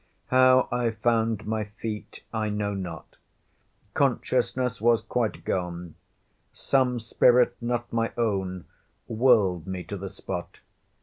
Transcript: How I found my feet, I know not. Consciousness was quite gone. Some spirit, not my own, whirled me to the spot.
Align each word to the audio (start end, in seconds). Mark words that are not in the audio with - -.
How 0.29 0.67
I 0.71 0.89
found 0.89 1.45
my 1.45 1.65
feet, 1.65 2.23
I 2.33 2.49
know 2.49 2.73
not. 2.73 3.17
Consciousness 3.93 4.81
was 4.81 5.03
quite 5.03 5.45
gone. 5.45 5.93
Some 6.51 6.99
spirit, 6.99 7.55
not 7.61 7.93
my 7.93 8.11
own, 8.17 8.65
whirled 9.07 9.67
me 9.67 9.83
to 9.83 9.97
the 9.97 10.09
spot. 10.09 10.61